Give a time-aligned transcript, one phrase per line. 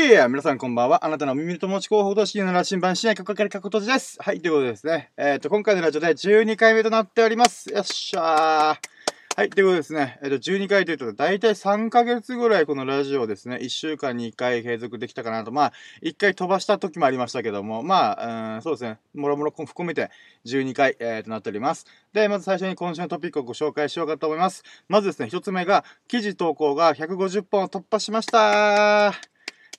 [0.00, 1.04] はい皆さんこんばんは。
[1.04, 4.16] あなたの耳の友達候補と深夜の羅針盤、深夜かかりかことです。
[4.18, 5.10] はい、ということでですね。
[5.18, 7.70] えっ、ー、と、今回のラジオで12回目となっております。
[7.70, 8.88] よっしゃー。
[9.36, 10.18] はい、ということですね。
[10.22, 15.52] えっ、と、12回というと、だいたい3ヶ月ぐらいこのラジオですね、1週間に1回継続できたかなと。
[15.52, 15.72] まあ、
[16.02, 20.10] 1回飛ばした時もありましたけども、まあ、うん、そうですね、もろもろ含めて
[20.46, 21.84] 12回、えー、となっております。
[22.14, 24.62] で、まず最初に今週のトピックをご紹介しようかと思います。
[24.88, 29.29] まずですね、1つ目が、記事投稿が150本を突破しました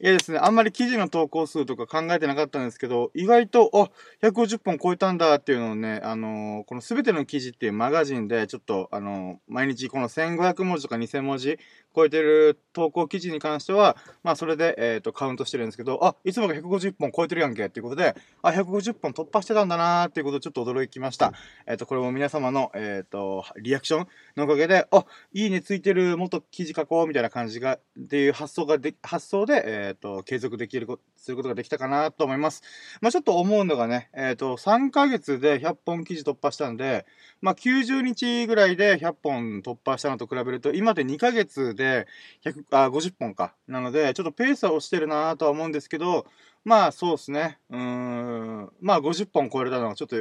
[0.03, 3.91] いやですね、あんまり記事の投稿数とか考えてなかったんですけど、意外と、あ、
[4.25, 11.59] 150本超えたんだっていうのをね、あのー、このすべての記事っていうマガジンで、ちょっと、あのー、毎日この1500文字とか2000文字
[11.95, 21.33] 超えてる投稿記事に関しては、まあ、それで、えっ、と、カウントしてるんですけど、あ、いつもが150本超えてるやんけっていうことで、あ、150本突破してたんだなーっていうことでちょっと驚きました。
[21.67, 30.87] えっ、と、これも皆様の、えっ、と、リアクションのおかげで、あ、いいねついてる、もっと記事書こうみたいな感じが、っていう発想がで、発想で、えっ、と、継続できる、
[31.21, 32.63] することができたかなと思います。
[32.99, 37.05] まあ、ちょっと思うのがね、えっ、と、3ヶ月で100本記事突破したんで、
[37.41, 42.07] まあ、90日ぐらいで100本突破したのと比べると、今で2ヶ月で
[42.43, 43.53] 100あ50本か。
[43.67, 46.25] なので、ちょっとペースは落ちてるなとは思うんですけど、
[46.63, 47.59] まあそうですね。
[47.69, 48.69] うん。
[48.81, 50.15] まあ50本超えれたのはちょっと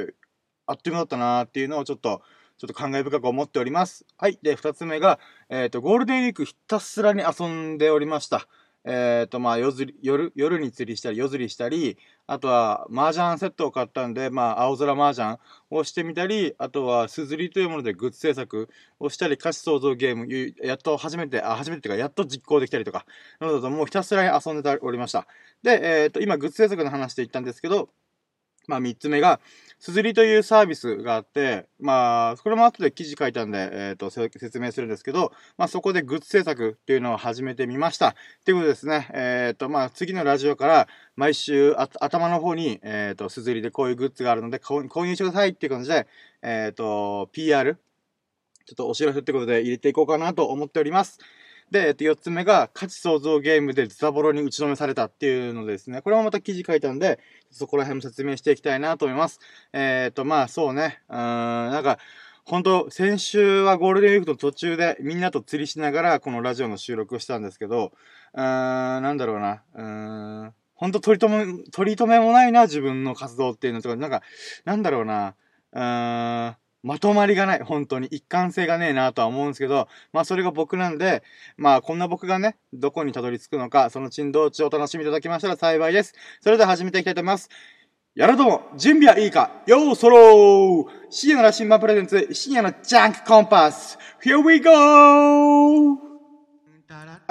[0.65, 2.21] あっという間だったなっていうのをちょっと、
[2.57, 4.05] ちょっと感慨深く思っております。
[4.17, 4.37] はい。
[4.43, 8.47] で、2つ目が、えっ、ー、と、ゴールデンウィークひたすらに遊んでおりました。
[8.83, 15.37] えっ、ー、と、まあ、夜釣り、夜、夜に釣りしたり、夜釣りしたり、あとは、麻雀セットを買ったんで、まあ、青空麻雀
[15.69, 20.27] をしてみたり、あとは、すずりというものでグッズ制作をしたり、歌詞創造ゲーム、
[20.65, 23.05] やっと初めて、あ、初めてというか、やっと実行できたりとか、
[23.39, 25.27] などと、もうひたすらに遊んでおりました。
[25.61, 27.89] で、えっ、ー、と、今、グッズ制作の話で言ったんですけど、
[28.67, 29.39] まあ、3つ目が、
[29.81, 38.15] すずりというサービスがあって、まあ、これも後で記事書いたんで、えっ、ー、と、説明するんですけど、まあ、そこでグッズ制作っていうのを始めてみました。
[38.45, 46.05] ということですね、えっ、ー、と、まあ、次のラジオから毎週頭の方に、えっ、ー、と、すずりでこういうグッズがあるので購入してくださいっていう感じで、
[46.43, 47.79] えっ、と、PR、ちょ
[48.73, 51.17] っとお知らせってことで入れていこうかなと思っております。
[51.71, 56.01] で、えっと、4つ目が、価値創造ゲームでズタボロに打ちのめされたっていうのですね。
[56.01, 57.17] これもまた記事書いたんで、
[57.49, 59.39] そこら辺も説明していきたいなと思います。
[59.71, 61.01] えっ、と、まあ、そうね。
[61.09, 61.15] うー
[61.69, 61.97] ん、なんか、
[62.43, 67.91] 本当先週はゴールデンウィークの途中でみんなと釣りしながらこのラジオの収録をしたんですけど、
[68.33, 69.63] うーん、なんだろうな。
[69.73, 74.21] うーん、本当取り留め、取り留めもないな、自分の活動っていうのとか、なんか、
[74.65, 75.35] なんだろうな。
[75.73, 77.59] うーん、まとまりがない。
[77.63, 78.07] 本当に。
[78.07, 81.23] 一貫性がねえなとは思うんですけど、まあそれが僕なんで、
[81.57, 86.13] まあこんな僕がね、どこにたどり着くのか、その珍道中をお楽しみいただきましたら幸いです。
[86.41, 87.49] それでは始めていきたいと思います。
[88.13, 96.10] 野郎ども、準備はいいかよーそろー深夜の羅針盤 presents、深夜のジャンクコンパス !Here we go!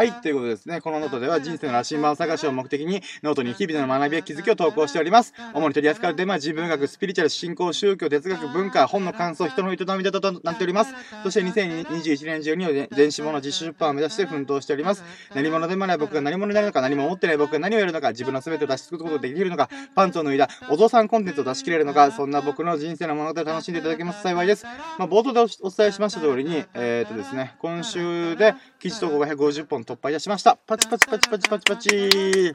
[0.01, 0.81] はい、ということですね。
[0.81, 5.35] このノートでは人生の羅針盤探しを目的に、ノートに日々の学びや気づきを投稿しております。
[5.53, 10.95] 主に取り扱うテーマは人文学、スピリチュアル、信仰、宗教、哲学、文化、本の感想、人の営みだとなっております。
[11.23, 15.05] そして2021年中に電子物自主出版を目指して奮闘しております。
[15.35, 24.65] 何者でもない僕が何者になるのか、何も持ってない僕が何をやるのか、自分の全てを出し尽くすことができるのか、パンツを脱いだお父さんコンテンツを出し切れるのか、そんな僕の人生の物語を楽しんでいただけます幸いです。
[24.65, 30.57] まあ、冒頭でお伝えしました通りに、えー、っとですね、今週で記事投稿が150本突破いたしました。
[30.57, 32.53] パチパチパチパチパチパチ。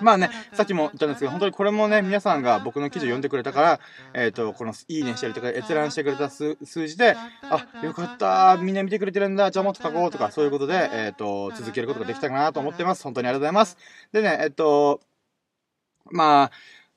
[0.00, 3.80] まあね、さっきも言ったんですけど、本当にこれもね、皆さんが僕の記事を読んでくれたから、
[4.14, 13.02] えっ、ー、と、このいいねしたりとか閲覧してくれた数字で、あ、よかった、みんな見てくれてるんだ、じゃあもっと書こうとか、そういうことで、えっ、ー、と、続けることができたかなと思ってます。
[13.02, 13.76] 本当にありがとうございます。
[14.12, 15.00] でね、えっ、ー、と、
[16.10, 16.50] まあ、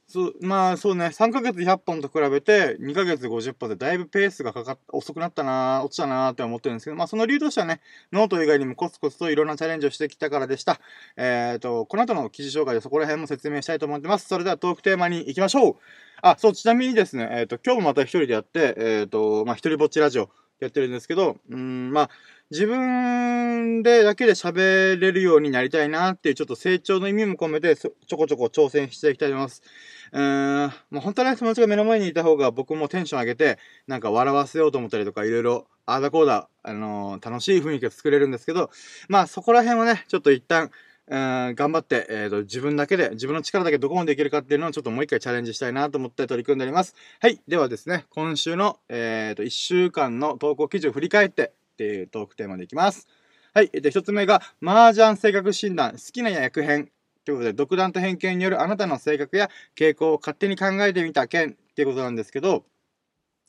[0.08, 10.80] そう、まあそうね、3ヶ月100本と比べて、2ヶ月50本でだいぶペースがかかっ、遅くなったな落ちたなって思ってるんですけど、まあその理由としてはね、ノート以外にもコツコツといろんなチャレンジをしてきたからでした。
[11.18, 14.28] えっ、ー、と、この後の記事紹介でそこら辺も説明したいと思ってます。
[14.28, 15.76] それではトークテーマに行きましょう
[16.22, 20.30] あ、そう、ちなみにですね、えっ、ー、と、今日もまた一人でやって、えっ、ー、と、まあ一人ぼっちラジオ
[20.60, 22.10] やってるんですけど、うん、まあ、
[22.52, 29.64] 自分でだけで喋れるようになりたいなっていうちょっと成長の意味も込めてちょこちょこ挑戦していきたいと思います。
[30.12, 38.70] うーん、もう本当はね、友達が目の前にいた方が僕もテンション上げて、なんか笑わせようと思ったりとか、いろいろ、ああだこうだ、あのー、楽しい雰囲気を作れるんですけど、
[39.10, 40.70] まあそこら辺はね、ちょっと一旦、
[41.08, 46.96] うん、頑張って、えっ、ー、と、自分だけで、自分の力だけどこまでいけるかっていうのをちょっともう一回チャレンジしたいなと思って取り組んでおります。
[47.20, 47.40] はい。
[47.48, 53.08] ではですね、今週の、えっ、ー、と、1週間の投稿記事を振り返ってっていうトークテーマでいきます。
[53.54, 53.70] はい。
[53.70, 56.90] で、一つ目が、麻雀性格診断、好きな役編
[57.26, 62.64] ということで、独断と偏見によるあなたの性格や傾向を勝手に考えてみた件っていうことなんですけど、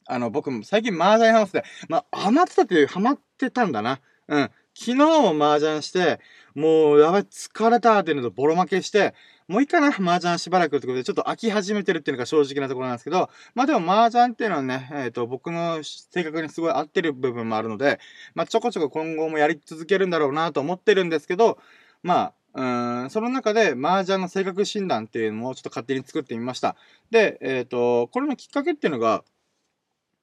[0.06, 4.00] あの、僕も最近麻雀ハウスで、まあ、ハマってたっていう、ハマってたんだな。
[4.28, 4.50] うん。
[4.74, 6.20] 昨日も麻雀して、
[6.54, 9.14] もうやばい疲れたっていうのとボロ負けして、
[9.48, 18.00] もういいかな、麻雀しばらくってことで、ちょっと飽き始めてるっていうのが正直なところなんですけど、まあでも麻雀っていうのはね、えっ、ー、と、僕の性格にすごい合ってる部分もあるので、
[18.34, 21.58] まあちょこちょこ今後もやり続けるんだろうなと思ってるんですけど、
[22.02, 26.74] まあ、うん、その中で麻雀の性格診断っていうのをちょっと勝手に作ってみました。
[27.10, 29.22] で、えっ、ー、と、これのきっかけっていうのが、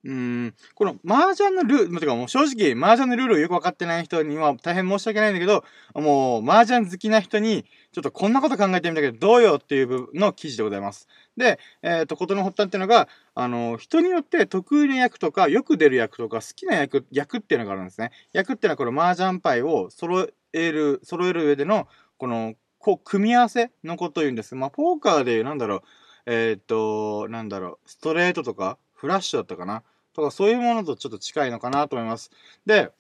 [0.06, 5.64] うん、この麻雀のルール、てかもう正直麻雀のルールをよくわかってない人には大変申し訳ないんだけど、
[5.96, 7.64] もう麻雀好きな人に、
[7.94, 11.08] ちょっとこんなこと考えてみたけど、どうよっていう部分の記事でございます。
[11.38, 18.12] で、えっ、ー、と、ことの発端っていうのが、あの、人によって得意な役とか、よく出る役とか、好きな役、役っていうのがあるんですね。
[18.34, 24.54] 役っていうのはこの麻雀牌を揃える、揃える上での、この、こう、組み合わせのことを言うんです。
[24.56, 25.82] まあ、ポーカーでいう、なんだろう、
[26.26, 29.84] えっ、ー、と、なんだろう、ストレートとか、フラッシュだったかな。
[30.14, 32.32] とかそういうものとちょっと近いのかなと思います。
[32.66, 32.92] で、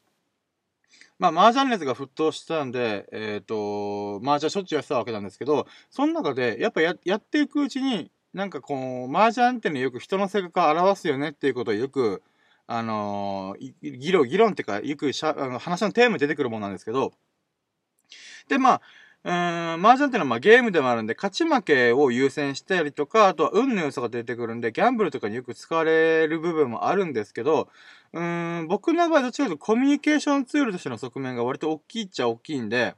[1.19, 12.23] まあ、麻雀熱が沸騰したんで、えっ、ー、と、麻雀しょっちゅうやってたわけなんですけど、その中で、やっぱややっていくうちに、なんかこう、麻雀っていうのはよく人の性格を表すよねっていうことをよく、
[12.67, 17.13] あのー、議論、議論っていうか、よくしゃあの話のテーマに出てくるものなんですけど、
[18.47, 18.81] で、まあ、
[19.25, 27.69] うん、麻雀っていうのはまあゲームでもあるんで、勝ち負けを優先したりとか、あとは運の要素が出てくるんで、ギャンブルとかによく使われる部分もあるんですけど、
[28.11, 32.95] うん、僕の場合どっちかというとコミュニケーションツールとしての側面が割と大きいっちゃ大きいんで、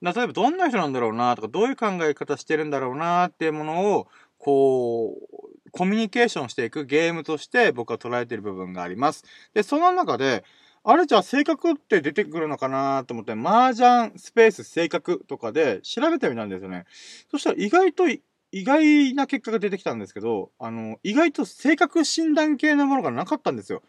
[0.00, 4.08] 例えばどんな人なんだろうなとか、どういう考え方してるんだろうなっていうものを、
[4.38, 9.24] こう、コミュニケーションしていくゲームとして僕は捉えている部分があります。
[9.54, 10.44] で、その中で、
[10.90, 16.86] あれじゃあ性格って出てくるのかなと思って、麻雀スペース性格とかで調べてみたんですよね。
[17.30, 23.82] そしたら意外と意外な結果が出てきたんですけど、あの、意外と性格診断系のものがなかったんですよ。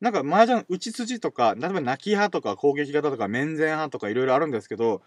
[0.00, 5.02] なんか麻雀打ち筋とか、例えば泣き派とか攻撃型とか面前派とかいろいろあるんですけど、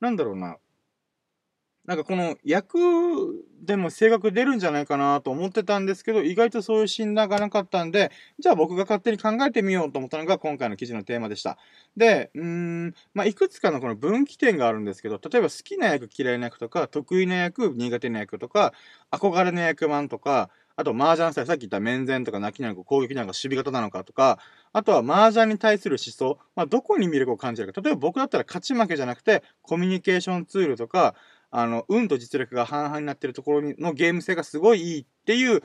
[0.00, 0.58] なんだろうな。
[1.86, 2.78] なんかこの役
[3.62, 8.10] でも性格出るんじゃないかなと思ってたんですけど、意外とそういう診断がなかったんで、
[8.40, 11.58] じゃあ僕が勝手に考えてみようと思ったのが今回の記事のテーマでした。
[11.96, 18.72] で、うーん、まあ、いくつかのこの分岐点があるんですけど、例えば好きな役、嫌いな役とか、得意な役、苦手な役とか、
[19.12, 24.38] 憧れの役満とか、あと、麻雀ささっき言った面前とか泣きなのか攻撃なのか守備型なのかとか、
[24.74, 27.80] あとは麻雀に対する思想、まあ、どこに魅力を感じるか。
[27.80, 31.14] 例えば僕だったら勝ち負けじゃなくて、コミュニケーションツールとか、
[31.58, 35.62] あの、運と実力が半々になってるところのゲーム性がすごいいいっていう、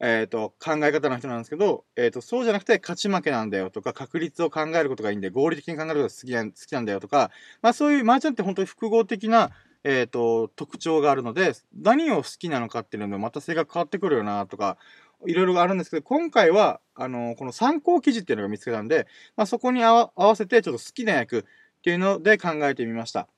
[0.00, 7.30] えっ、ー、と、考え方の人なんですけど、えっ、ー、と、そうじゃなくて勝ち負けなんだよとか、確率を考えることがいいんで、合理的に考えることが好きな好きなんだよとか、
[7.60, 9.50] まあそういう麻雀って本当に複合的な、
[9.84, 14.78] えっ、ー、と、特徴があるので、何を好きなのかっていうので、また性格変わってくるよなとか、
[15.26, 19.06] いろいろあるんですけど、今回は、あの、この参考記事っていうのが見つけたんで、
[19.36, 21.42] まあそこに合わせてちょっと好きな役っ
[21.82, 23.28] ていうので考えてみました。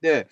[0.00, 0.28] で、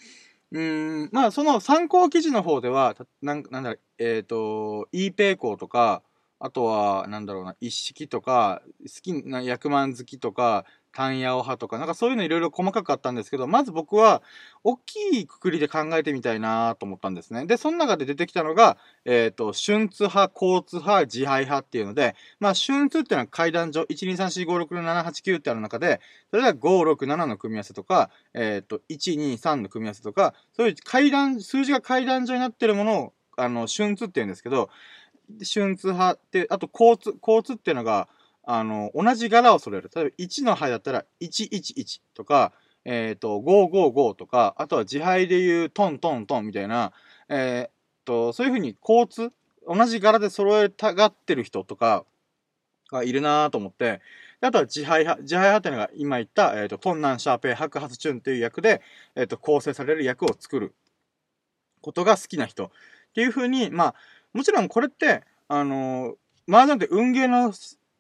[0.52, 6.02] うん、まあ、その参考記事の方では、なんなんだろえっ、ー、と、イーペイコーとか、
[6.38, 14.22] あとは、なんだろうな、一式とか、好きな役満好きとか、単ヤオ派とか、なんかそういうのいろいろ細かくあったんですけど、まず僕は、
[14.64, 17.46] 大きいくくりで考えてみたいなと思ったんですね。
[17.46, 26.00] で、その中で出てきたのが、えっ、ー、と、春津派、交通派、自敗派っていうので、まあ、春津っていうのは階段上、123456789ってある中で、
[26.30, 34.68] それでは567の組み合わせとか、えっ、ー、と、123の組み合わせとか、そういう階段、数字が階段上になってるものを、あの、春津って言うんですけど、
[35.40, 38.08] 春津派って、あと交通、交通っていうのが、
[38.44, 39.90] あの、同じ柄を揃える。
[39.94, 42.52] 例えば1の牌だったら111とか、
[42.84, 46.92] えっ、ー、と、555とか、あとは自敗でいうトントントンみたいな、
[47.28, 49.32] えっ、ー、と、そういうふうに交通、
[49.66, 52.04] 同じ柄で揃えたがってる人とか
[52.90, 54.00] がいるなと思って、
[54.40, 58.82] あとは自敗派、自敗派っていうのが今言った、えっ、ー、と、トンナンシャーペイ白髪チュンっていう役で、
[59.14, 60.74] えっ、と、構成される役を作る
[61.80, 62.70] ことが好きな人っ
[63.14, 63.94] ていうふうに、まあ、
[64.32, 67.52] もちろんこれって、あのー、麻雀って運ゲーの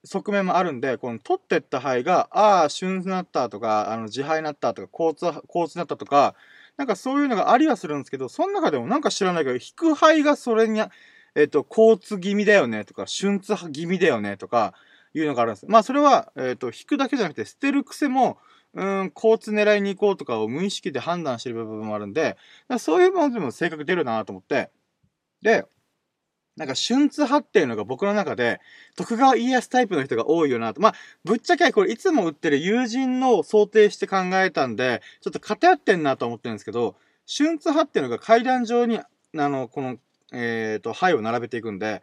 [0.04, 6.34] 側面もあるんで、この取ってった牌が、ああ、旬になったとか、あの、自敗になったとか、交通、交通になったとか、
[6.76, 10.80] なんかそういうのがありはするんですけど、その中でもなんか知らないけど、引く牌がそれに、
[11.34, 14.74] えっ、ー、と、交通気味だよねとか、春津気味だよねとか、
[15.14, 15.66] いうのがあるんです。
[15.68, 18.38] まあそれは、えっ、ー、と、引くだけじゃなくて、捨てる癖も、
[18.74, 22.38] うん、交通狙いに行こうとかを無意識で判断してる部分もあるんで、
[22.78, 24.70] そういうものでも性格出るなと思って、
[25.42, 25.66] で、
[26.56, 28.60] なんか、春津派っていうのが僕の中で、
[28.96, 30.82] 徳川家康タイプの人が多いよなと。
[30.82, 30.94] まあ、
[31.24, 39.96] ぶっちゃけこれいつも売ってる友人の想定して考えたんで、ちょっと偏ってんなと思ってるんですけど、春津派っていうのが階段上に、あの、この、
[40.32, 42.02] えっ、ー、と、牌を並べていくんで、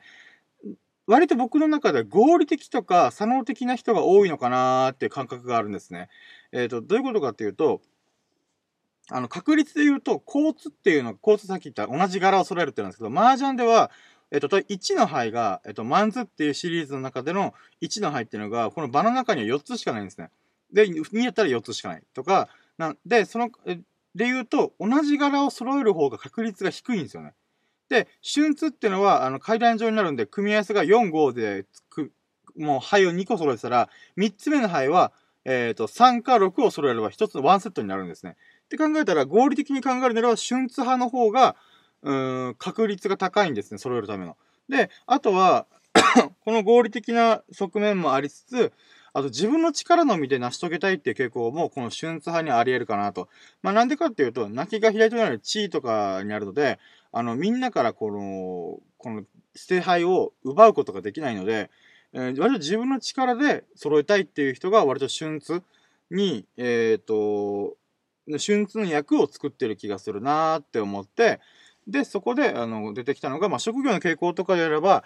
[1.06, 6.08] 割と僕の中で合理的とか左脳的な人が多いのかなーっていう感覚があるんですね。
[6.52, 7.82] えっ、ー、と、どういうことかっていうと、
[9.12, 13.90] あの、確率で言うと、交通っていうのは、交通さっき言った同じ柄を揃えるって言うんですけど、麻雀では、
[14.32, 20.30] えっと、1の牌が、えっと、マンズっていうシリーズの中での1の牌っていうのが、この場の中には4つしかないんですね。
[20.72, 22.04] で、2やったら4つしかない。
[22.14, 27.34] とか、なんで、その、で言うと、同じ柄を揃える方が確率が低いんですよね。
[27.90, 31.66] で、春津っていうのは、あの、階段状になるんで、組み合わせが4、5で、
[32.56, 35.12] もう牌を2個揃えてたら、3つ目の牌は、
[35.46, 38.36] えっ、ー、と、3か6を揃えれば1つのワンセットになるんですね。
[38.66, 41.56] って考えたら、合理的に考えるならば、春津派の方が、
[42.02, 42.14] う
[42.50, 44.38] ん、確率が高いんですね、揃えるための。
[44.70, 45.68] で、あとは
[46.46, 48.74] この合理的な側面もありつつ、
[49.14, 53.28] あと自分の力のみで成し遂げたいっていう傾向もこの春津派にあり得るかなと。
[53.62, 56.80] まあなんでかっていうと、泣きが左となる地位とかにあるので、
[57.12, 59.24] あのみんなからこの、この
[59.56, 61.72] 捨て牌を奪うことができないので、
[62.14, 65.64] えー、割と自分の力で揃えたいっていう人が割と春津
[66.12, 67.76] に、えっ、ー、と、
[68.28, 71.40] 春津の役を作ってる気がするなーって思って、
[71.90, 75.04] で、そこで、あの、出てきたのが、まあ、職業の傾向とかであれば、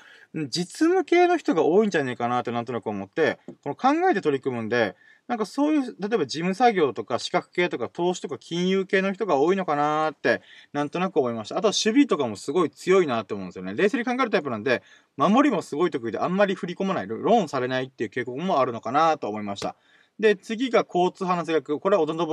[0.50, 4.96] 実務系の人が多いんじゃないかなってなんとなく思って、この考えて取り組むんで、
[5.28, 10.42] なんかそういう、例えば事務作業とか資格系とか投資とか金融系の人が多いのかなって、
[10.74, 11.58] なんとなく思いました。
[11.58, 13.74] あとは守備とかもすごい強いなって思うんですよね。
[13.76, 14.84] 冷静に考えるタイプなんで、
[15.16, 19.78] 守りもすごい得意であんまり振り込まない、ローンされないっていう傾向もあるのかなと思いました。
[20.20, 21.80] で、次が交通派の性格。
[21.80, 22.28] これは織田信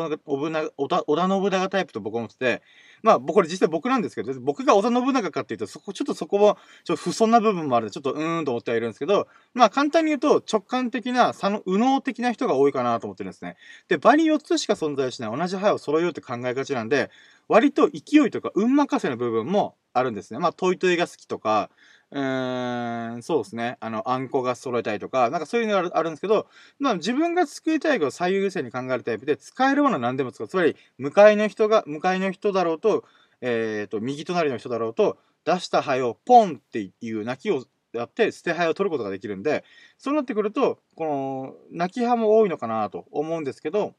[0.52, 2.62] 長、織田信長タイプと僕は思ってて、
[3.02, 13.56] まあ、これ実際僕なんですけど、僕が織田信長かっていうと、そこ、ちょっとそこも、ちょっと不遜な部分もあるんで、ちょっとうーんと思ってはいるんですけど、まあ、簡単に言うと、直感的な、その、右脳的な人が多いかなと思ってるんですね。
[13.88, 17.10] で、場に4つしか存在しない同じ牌を揃えようって考えがちなんで、
[17.48, 20.38] 割と勢いとか運任せの部分もあるんですね。
[20.38, 21.70] まあ、トイトイが好きとか、
[22.12, 23.76] うーん、そうですね。
[23.80, 26.48] あの、あんこが揃えたいとか、なんかそういうのがあるんですけど、
[26.80, 30.48] まあ自分が作りたいことを最優先に考えるタイプで、使えるものは何でも使う。
[30.48, 33.04] つまり、向かいの人が、向かいの人だろうと、
[33.40, 39.64] えっ、ー、と、右隣の人だろうと、出した灰をポンっていう泣きをやって、捨て灰を取ることができるんで、
[39.96, 43.94] そうなってくると、この、泣き派も多いのかなと思うんですけど、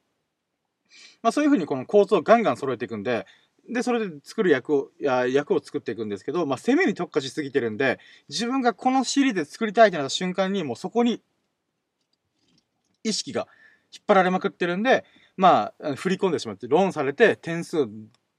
[1.22, 3.26] まあそういうふうにこの構造をガンガン揃えていくんで、
[3.70, 8.00] で、それで作る役を、や役を作っていくんですけど、まあ、攻めに特化しすぎてるんで、
[8.30, 11.22] 自分がこのシリーズで作りたいってなった瞬間に、もうそこに、
[13.04, 13.48] 意識が
[13.92, 15.06] 引っ張られまくってるんで、
[15.38, 17.88] まあ、振り込んでしまって、ローンされて、点数を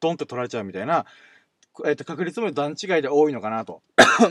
[0.01, 1.07] ドンって取られちゃうみたいな、
[1.87, 3.83] えっ、と、確率も段違いで多いのかなと。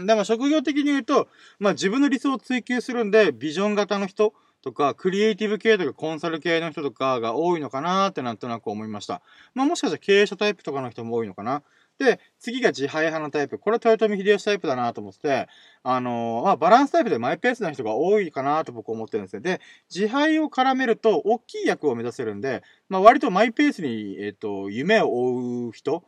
[0.05, 1.27] でも、職業的に言うと、
[1.60, 9.21] まあ、自分の理想を追求するんで、ビジョン型の人、とか、クリエイティブ系とかコンサル系の人とかが多いのかなってなんとなく思いました。
[9.53, 11.63] まあもしかしたら経営者タイプとかの人も多いのかな。
[12.01, 13.59] で、次が自敗派のタイプ。
[13.59, 15.47] これは豊臣秀吉タイプだなと思って、
[15.83, 19.41] あのー、まあ、バランスタイプでマイペースな人が多いかなと僕思ってるんですよ。
[19.41, 19.61] で、
[19.93, 26.03] 自敗を絡めると、大きい役を目指せるんで、まあ、割とマイペースに、えっ、ー、と、夢を追う人っ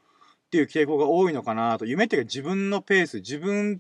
[0.50, 1.86] ていう傾向が多いのかなと。
[1.86, 3.80] 夢っていうか自分のペース、自分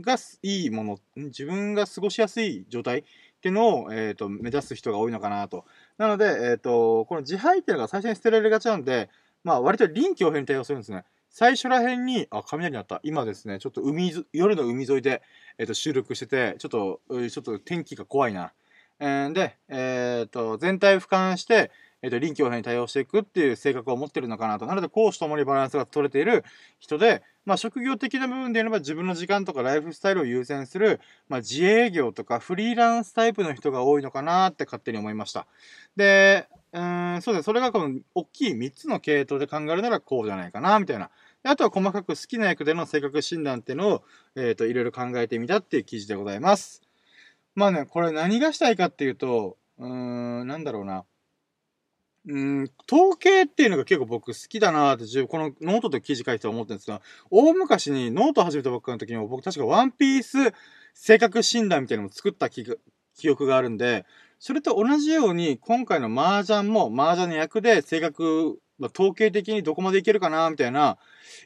[0.00, 3.04] がいいもの、自分が過ごしやすい状態
[3.44, 5.66] っていうのを、えーと、目指す人が多いのかなと。
[5.98, 9.10] なので、えーと、この自敗っていうのが最初に捨てられがちなんで、
[9.42, 11.04] まあ、割と臨機応変に対応するんですね。
[11.28, 13.00] 最初ら辺に、あ、雷鳴った。
[13.02, 15.20] 今ですね、ちょっと海、夜の海沿いで、
[15.58, 18.54] えーと、収録してて、ちょっと、ちょっと天気が怖いな。
[18.98, 21.70] えー、で、えっ、と、全体を俯瞰して、
[22.00, 24.64] えっ、と、臨機応変に対応していくっていう性格を持ってるのかなと。
[24.64, 26.44] なので、講師ともにバランスが取れている
[26.78, 35.46] 人で、まあ、職業的な部分で言えば自分の時間とかライフスタイルを優先する、まあ、自営業とかフリーランスタイプの人が多いのかなって勝手に思いました。
[35.96, 37.42] で、うん、そうですね。
[37.44, 41.10] それがこの大きい3つの系統で考えるならこうじゃないかな、みたいな。
[41.44, 44.02] あとは細かく好きな役での性格診断っていうのを、
[44.34, 46.82] えっ、ー、と、いろいろ考えてみたっていう記事でございます。
[47.54, 51.04] まあね、これ何がしたいかっていうと、うーん、なんだろうな。
[52.26, 60.54] うん、統計っていうのが結構僕好きだなって、このノートで記事書いて思ってるんですが、大昔にノート始めたばっかの時にも僕確かワンピース
[60.94, 62.64] 性格診断みたいなのも作った記
[63.28, 64.06] 憶があるんで、
[64.38, 70.96] それと同じように今回の麻雀も麻雀の役で性格、まあ、統計的にどこまでいけるかなみたいな、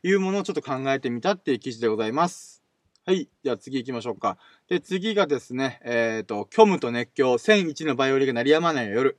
[0.04, 2.62] いうものをちょっと考えてみたっていう記事でございます。
[3.04, 3.28] はい。
[3.42, 4.37] では次行きましょうか。
[4.68, 9.16] で、次がですね、えっ、ー、と、虚無と熱狂、1001のバイオリンが鳴りやまない夜。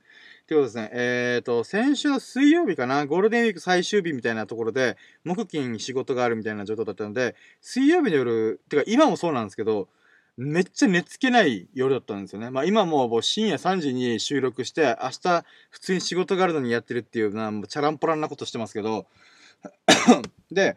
[0.50, 0.90] ということですね。
[0.92, 9.88] えっ、ー、と、先週の水曜日かな、ゴールデンウィーク最終日みたいなところで、木金仕事があるみたいな状態だったので、水曜日の夜、ってか今もそうなんですけど、
[10.36, 12.50] めっちゃ寝つけない夜だったんですよね。
[12.50, 19.06] まあ今ももう深夜3時に収録して、明日普通に仕事があるのにやってるっていうな、チャランポランなことしてますけど、
[20.50, 20.76] で、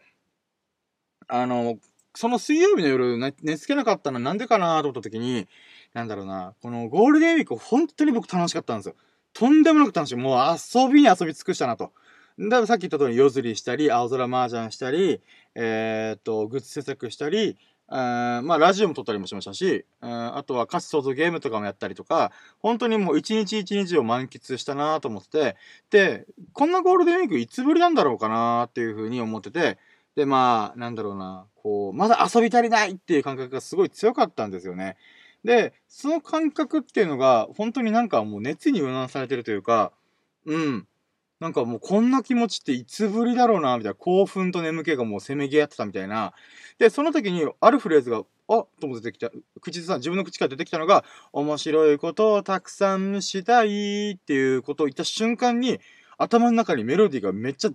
[1.28, 1.80] あの、
[2.14, 5.48] その水曜日の夜、寝つけなかったのはなんでかなと思った時に、
[5.96, 8.96] なんだろうな、このゴールデンウィーク本当に僕楽しかったんですよ。
[9.34, 10.16] とんでもなく楽しい。
[10.16, 11.92] もう遊びに遊び尽くしたなと。
[12.40, 15.22] だからさっき言った通り夜釣りしたり、青空麻雀したり、
[15.56, 25.58] えー、っと、グッズ制作したり、あまあ、ラジオも撮ったりもしましたし、ああとは歌詞想像ゲームとかもやったりとか、本当にもう一日一日を満喫したなと思ってて、
[25.92, 29.78] で、こんなゴールデンウィークいつぶりなんだろうかなっていうふうに思ってて、
[30.16, 34.96] で、まあ、なんだろうな、こう、まだ遊び足りないっていう感覚がすごい強かったんですよね。
[35.44, 39.92] で、その感覚っていうのが、本当になんかもう熱にうなされてるというか、
[40.46, 40.88] うん。
[41.40, 43.96] なんかもうこんな気持ちっていつぶりだろうな、みたいな。
[43.96, 46.34] 興奮と眠気がもうせめぎ合ってたみたいな。
[46.80, 49.32] で、その時にあるフレーズが、あと思って出てきた、
[49.62, 55.80] 口ずさん、自分の口から出てきたのが、面白いことをたくさんしたいっていうことを言った瞬間に、
[56.18, 57.72] 頭の中にメロディーがめっちゃ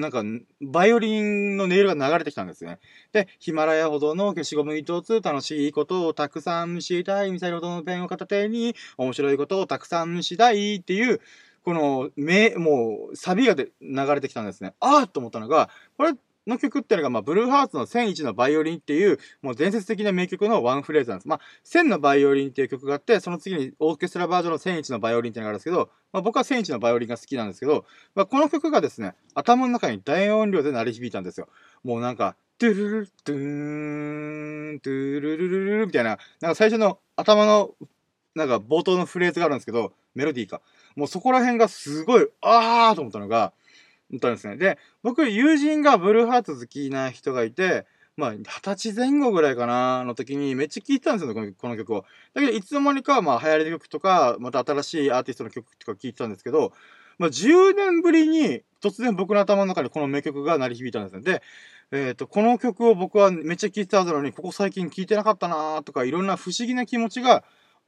[0.00, 0.22] なんか、
[0.60, 2.78] バイオリンの音色が流れてきたんですね。
[3.12, 11.20] で、ヒマラヤほどの消しゴム一つ楽しいことをたくさんしたい、ミサイルほどのペンを片手に面白いことをたくさんしたいっていう、
[11.64, 14.74] この、め、もう、サビがで流れてきたんですね。
[14.80, 16.12] ああと思ったのが、これ、
[16.50, 21.28] の曲っていうのが、まあ、ブルーハーツの1001のバイオリンっていう、もう伝説的な名曲のワンフレーズなんです。
[21.28, 31.48] まあ、1000のバイオリンっていう曲があって、その次にオーケストラバージョンの1001のバイオリンっていうのがあるんですけど、まあ、僕は1001のバイオリンが好きなんですけど、まあ、この曲がですね、頭の中に大音量で鳴り響いたんですよ。
[31.84, 37.74] もうなんか、トゥルルトゥーン、トゥルルルルルみたいな、なんか最初の頭の、
[38.34, 40.60] なんか冒頭のフレーズがあるんですけど、メロディーか。
[40.94, 43.52] もうそこら辺がすごい、あーと思ったのが、
[44.18, 44.56] たんですね。
[44.56, 47.86] で、僕、友人がブルーハーツ好きな人がいて、
[48.16, 52.04] まあ、二十歳前後ぐらいかな、の時にめっちゃ聴いてたんですよ、このこの曲を。
[52.34, 56.72] だけど、いつの間にか、まあ、流行りの曲とか、また新しいアーティストの曲とか聴いてたんですけど、
[57.18, 61.20] まあ、10年ぶりに、突然僕の頭の中にこの名曲が鳴り響いたんですね。
[61.22, 61.42] で、
[61.92, 67.44] えっ、ー、と、この曲を僕はめっちゃ聴いてたはずなのに、ここ最近聴いてなかったなーとか、いろんな不思議な気持ちが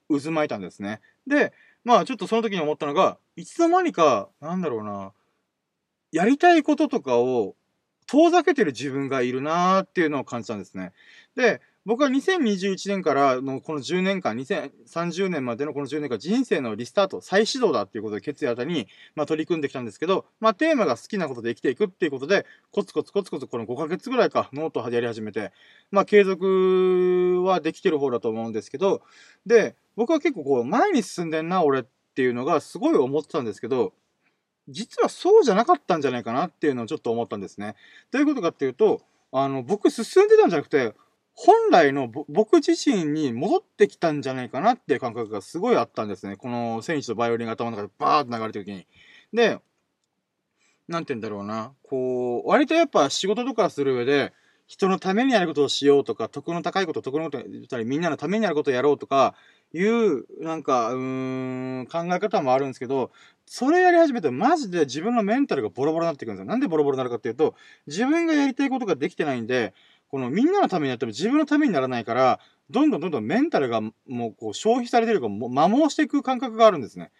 [0.08, 1.00] 渦巻いたんですね。
[1.26, 1.52] で、
[1.84, 5.12] まあ、ちょっとその時に思ったのが、いつの間にか、なんだろうな、
[6.12, 7.56] やりたいこととかを
[8.06, 10.92] 遠ざけてる自分がいるなーっていうのを感じたんですね。
[11.34, 25.50] で、僕は2021年からのこの10年間、2030年までのこの10年間、人生のリスタート、再始動だっていうことで決意あたりに、まあ、取り組んできたんですけど、まあ、テーマが好きなことで生きていくっていうことで、コツコツコツコツこの5ヶ月ぐらいか、ノートをやり始めて、
[25.90, 29.02] まあ、継続はできてる方だと思うんですけど、
[29.44, 33.92] で、僕は結構こう、前に進んでんな、俺っていうのがすごい思ってたんですけど、
[34.68, 37.74] 実はそうじゃなかったんじゃないかなっていうのをちょっと思ったんですね。
[38.10, 40.94] どういうことかっていうと、あの、僕進んでたんじゃなくて、
[41.34, 46.36] 本来の僕自身に戻ってきたんじゃないかなっていう感覚がすごいあったんですね。
[46.36, 48.86] この選手とバイオリンが頭の中でバーッと流れてる時に。
[49.32, 49.58] で、
[50.88, 51.72] なんて言うんだろうな。
[51.82, 54.32] こう、割とやっぱ仕事とかする上で、
[54.66, 59.34] 人のためにやることをしようとか、得の高いこと、得のこと言ったり、みんなのためにやることをやろうとか、
[59.74, 63.10] いう、なんか、うーん、考え方もあるんですけど、
[63.46, 66.50] それやり始めてマジで自分のメンタルがボロボロになってくるんですよ。
[66.50, 67.54] なんでボロボロになるかっていうと、
[67.86, 69.74] 自分がやりたいことができてないんで、
[70.08, 73.92] このみんなのためにやっても自分のためにならないから、どんどんどんどんメンタルがも
[74.28, 77.10] うこう消費されてるか、も摩耗していく感覚があるんですね。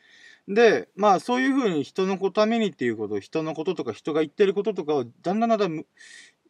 [0.48, 5.84] で、まあそういうふうに人のためにっていうこと、人のこととか人が言ってることとかをだんだんだんだん、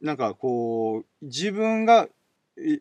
[0.00, 2.08] なんかこう、自分が、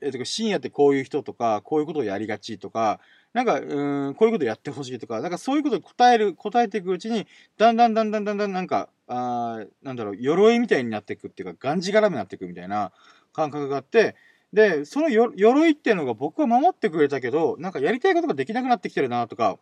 [0.04, 3.00] えっと、深夜ってこういう人とか、こういうことをやりがちとか、
[3.34, 12.92] なんか、うん、こういうことやってほしいとか、なんかそういうこと答える、答えていくうちに、だんだんだんだんだんだんなんか、あなんだろう、鎧みたいになっていくっていうか、がんじがらめになっていくみたいな
[13.34, 14.16] 感覚があって、
[14.54, 19.58] で、その鎧っていうのが僕は守ってくれたけど、なんかやりたいことができなくなってきてるなとか、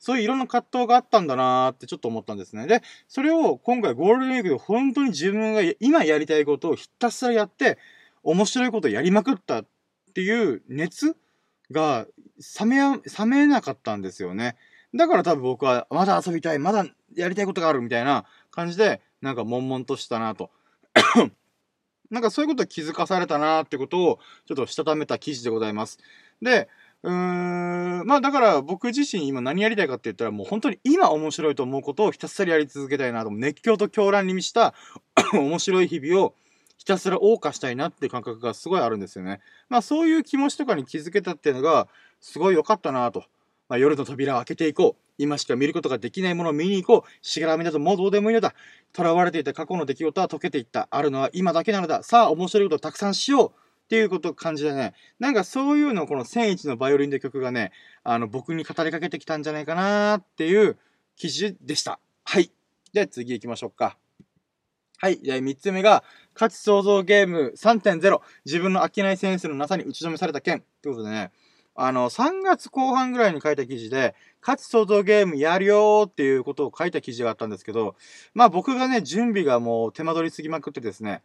[0.00, 2.66] そういういろんな葛藤があったんだなーってちょっと思ったんですね。
[2.66, 7.78] で、それを今回ゴールデンウィークで本当に自分が今やりたいことをひたすらやって、
[8.22, 9.66] 面白いことをやりまくったっ
[10.14, 11.16] ていう熱
[11.70, 12.06] が
[12.60, 14.56] 冷め、冷めなかったんですよね。
[14.94, 20.50] だから多分僕は、まだ遊びたい、まだやりたいことがあるみたいな感じで、なんか悶々としたなと。
[22.10, 25.98] なんかそういうこと気づかされたなってことを、ちょっとしたためた記事でございます。
[26.40, 26.68] で、
[27.02, 34.74] うーん、まあだから僕自身今何やりたいかって言ったらもう本当に今面白いと思うことをひたすらやり続けたいなと、熱狂と狂乱に満ちた
[35.32, 36.34] 面白い日々を
[36.88, 39.40] ひたすら謳歌したいなっていう感覚がすごいあるんですよね。
[39.68, 41.86] まあそういう気持ちとかに気づけたっていうのが
[42.18, 43.24] すごい良かったなと。
[43.68, 45.02] まあ、夜の扉を開けていこう。
[45.18, 47.10] 今しか見ることができないものを見に行こう。
[47.20, 48.54] しがらみだともうどうでもいいのだ。
[48.96, 50.88] 囚われていた過去の出来事は解けていった。
[50.90, 52.02] あるのは今だけなのだ。
[52.02, 53.48] さあ面白いことをたくさんしよう。
[53.48, 57.72] っていうことを感じでね、なんかそういうのをこの千一のバイオリンで曲がね、
[58.02, 60.78] あの僕に語りかけてきたんじゃないかなっていう
[61.16, 62.00] 記事でした。
[62.24, 62.50] はい。
[62.94, 63.98] では次行きましょうか。
[65.00, 65.20] はい。
[65.20, 66.02] で、3つ目が、
[66.34, 68.20] 価値創造ゲーム3.0。
[68.44, 70.64] 自分の飽きないセンスのなさに打ち止めされた件。
[70.82, 71.30] ということでね、
[71.76, 77.94] あの、3月後半ぐらいに書いた記事で、価値創造ゲームやるよーっていうことを書いた記事があったんですけど、
[78.34, 81.22] まあ僕がね、準備がもう手間取りすぎまくってですね、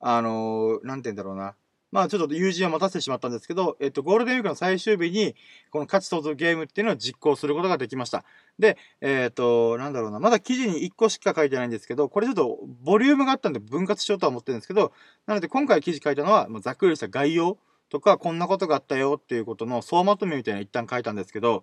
[0.00, 1.54] あのー、なんて言うんだろうな。
[1.92, 5.36] まあちょっと友人を待たせてしまったんですけど、えっと、ゴールデンウィークの最終日に、
[5.70, 8.24] この価値創造ゲームっていうのを実行することができました。
[8.58, 14.92] で、えっと、なんだろうな、まだ記事に1個しか書いてないんですけど、これちょっとボリュームがあったんで分割しようとは思ってるんですけど、
[15.26, 17.58] なので今回記事書いたのは、ざっくりした概要
[17.90, 21.62] とか、こんなことがあったよっていうことの総まとめみたいな一旦書いたんですけど、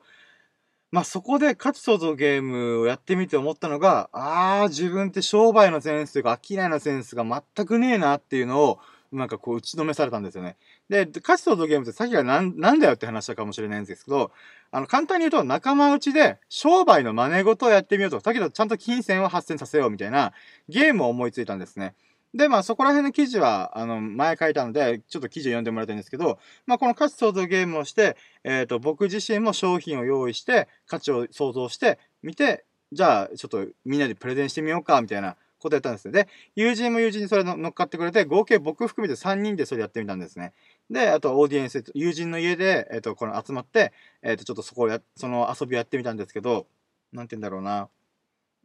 [0.92, 7.24] まあそこで価値創造ゲームをやってみて思ったのが、ああ、自分って商売のセンスというか、商いのセンスが
[7.56, 8.80] 全くねえなっていうのを、
[9.12, 10.56] なんかこう打ちのめされたんですよね。
[10.90, 14.32] で、価値創造ゲームってさっきがなんなんだよって話したかもしれないんですけど、
[14.72, 18.20] あの、簡単に言うと仲間内で商売の真似事をやってみようと。
[18.20, 20.34] だけどちゃんと金銭を発生させようみたいな
[20.68, 21.96] ゲームを思いついたんですね。
[22.34, 36.12] で、まあそこら辺の記事は、あの、前書いたので、ちょっと記事を読んでもらいたいんですけど、まあこの価値創造ゲームをして、えっ、ー、と、僕自身も商品を用意して、価値を創造してみて、じゃあちょっとみんなでプレゼンしてみようか、みたいなことやったんですよ。
[36.12, 40.54] で、友人も友人にそれ乗っかってくれて、合計僕含めて3人でそれやってみたんですね。
[40.90, 46.68] で、あとオーディエンス、友人の家で、えっ、ー、と、この集まって、えっ、ー、と、ちょっとそこをや、その遊びをやってみたんですけど、
[47.12, 47.90] なんて言うんだろうな。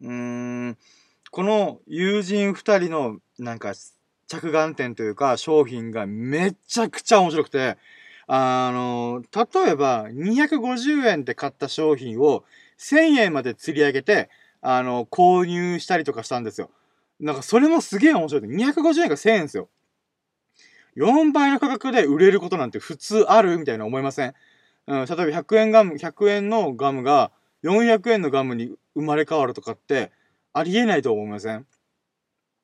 [0.03, 0.11] うー
[0.71, 0.79] ん、
[1.31, 3.75] この友人2人の、なんか、
[4.27, 7.77] 着眼点というか商品がめちゃくちゃ面白くて、
[8.27, 12.45] あの、例えば250円で買った商品を
[12.79, 14.31] 1000円まで釣り上げて、
[14.63, 16.71] あの、購入したりとかしたんですよ。
[17.21, 18.43] なんかそれもすげえ面白い。
[18.43, 19.69] 250円が1000円ですよ。
[20.97, 24.35] 4倍の価格で売れることなんて普通あるみたいな思いません？
[24.87, 30.13] うん、例えば100円ガム、100円のガムが400円のガムに生まれ変わるとかって
[30.53, 31.67] ありえないと思いません？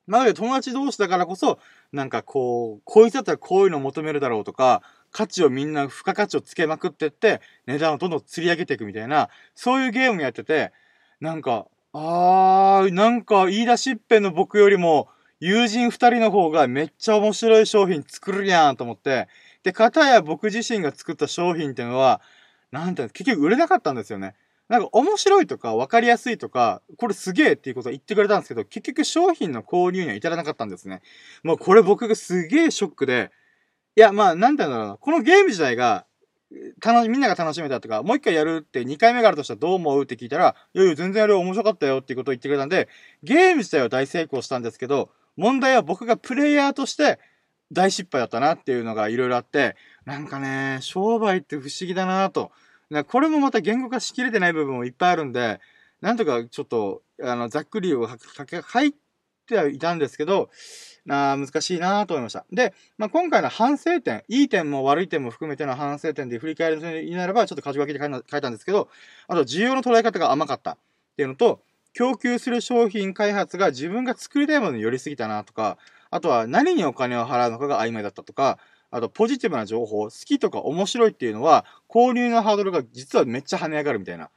[0.07, 1.59] なので友達同士だからこそ、
[1.93, 10.73] なんかこう、こいつだったらこういうの求めるだろうとか、価値をみんな、付加価値をつけまくってって、値段をどんどん釣り上げていくみたいな、そういうゲームやってて、
[11.21, 15.09] なんか、あー、なんか言い出しっぺの僕よりも、
[15.41, 19.27] 友人二人の方がめっちゃ面白い商品作るやんと思って、
[19.63, 22.21] で、かたや僕自身が作った商品っていうのは、
[22.71, 24.35] なんて結局売れなかったんですよね。
[24.69, 31.01] なんか面白いとか分かりやすいとか、これすげえっていうことを言ってくれたんですけど、結局商品の購入には至らなかったんですね。
[31.43, 33.31] もうこれ僕がすげえショックで、
[33.97, 34.97] いや、まあ、なんて言うんだろうな。
[34.97, 36.05] このゲーム自体が、
[36.79, 42.89] 楽、みんなが楽しめたとか、もう一回やるって2回目があるとしたらどう思うって聞いたら、いやいや、全然あれ面白かったよっていうことを言ってくれたんで、
[43.23, 47.19] ゲーム自体は大成功したんですけど、問題は僕がプレイヤーとして
[47.71, 52.51] 大失敗だったなっていうのがいろいろあって、なんかね、商売って不思議だなと。
[53.07, 55.61] これもまた言語化しきれてない部分もいっぱいあるんで、
[56.01, 58.93] なんとかちょっと、あの、ざっくりを書い
[59.47, 60.49] てはいたんですけど、
[61.09, 62.45] あ難しいなと思いました。
[62.51, 68.87] で、まあ、今回の反省点、いい点も悪い点も含めての反省点で振り返るになれば、ちょっと箇条書きで書いたんですけど、
[69.27, 70.77] あと、需要の捉え方が甘かったっ
[71.17, 71.61] ていうのと、
[71.93, 75.77] 供給する商品開発が自分が作りたいものに寄りすぎたなとか、
[76.09, 78.59] あとは何にお金を払うのかが曖昧だったとか、
[78.91, 84.29] あと、ポジティブな情報、好きとか面白いっていうのは、購入のハードルが実はめっちゃ跳ね上がるみたいな。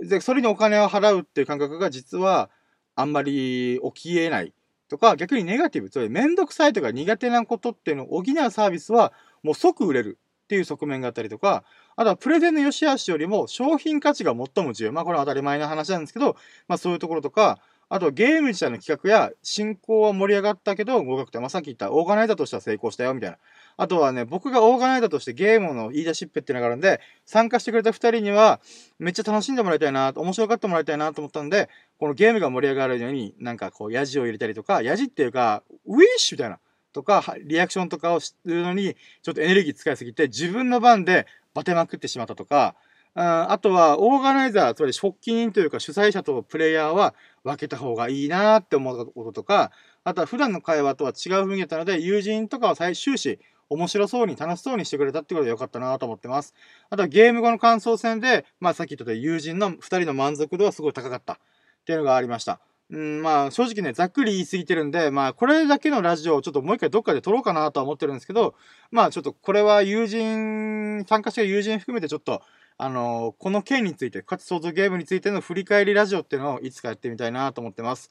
[0.00, 2.48] で、それにお金を払うっていう感覚が実は、
[2.94, 4.52] あんまり起きえない
[4.88, 11.64] とか、逆にネガティブ、つまりめんどくさいとか苦手なことっていうのを補うサービスは、もう即売れるっていう側面があったりとか、
[11.96, 14.92] あとはプレゼンの良し悪しよりも商品価値が最も重要。
[14.92, 16.36] まあこれは当たり前の話なんですけど、
[16.68, 17.58] まあそういうところとか、
[17.90, 23.38] あとゲーム自体の企画や進行は盛り上がったけど合格点、まあさっき言ったオーガナイザーとしては成功したよみたいな。
[23.80, 28.60] あとはね、僕がオーガナイザーとしてゲームの言い出しっぺっていうのがあるんで、参加してくれた二人には、
[28.98, 36.58] めっちゃ楽しんでもらいたいな、面白がってもらいたいなと思ったんで、このゲームが盛り上がるように、なんかこう、ヤジを入れたりとか、ヤジっていうか、ウィッシュみたいな、
[36.92, 42.74] とか、リアクションとかをするのに、ちょっとエネルギー使いすぎて、自分の番でバテまくってしまったとか、
[43.14, 47.14] ああとは、オーガナイザー、つまり発起人というか主催者とプレイヤーは
[47.44, 49.70] 分けた方がいいなって思うこととか、
[50.04, 53.38] あとは普段の会話とは違う雰囲気だったので、友人とかは最終始、
[53.70, 56.54] 面白そうに楽しそうにしてくれたってことでよかったなと思ってます。
[56.90, 61.38] あとはゲーム後の感想戦で、まあさっき言った友人の2人の満足度はすごい高かったっ
[61.84, 62.60] ていうのがありました。
[62.90, 68.54] うん、まあ正直ね、ざっくり言い過ぎてるんで、まあこれだけのラジオをちょっともう一回どっかで撮ろうかなとは思ってるんですけど、
[68.90, 72.42] まあちょっとこれは友人、参加してる友人含めてちょっと、
[72.78, 78.10] あのー、この件について、価値創造ゲームについての振り返りラジオっていうのをいつかやってみたいなと思ってます。